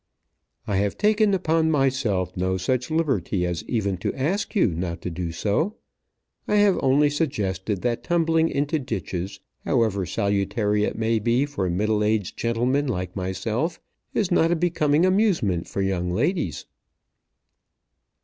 [0.65, 5.11] "I have taken upon myself no such liberty as even to ask you not to
[5.11, 5.75] do so.
[6.47, 12.03] I have only suggested that tumbling into ditches, however salutary it may be for middle
[12.03, 13.79] aged gentlemen like myself,
[14.11, 16.65] is not a becoming amusement for young ladies."